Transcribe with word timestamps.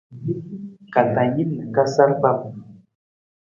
Ka 0.93 1.01
tang 1.13 1.31
jin 1.35 1.49
na 1.57 1.63
ka 1.73 1.83
sar 1.93 2.11
pam. 2.21 2.37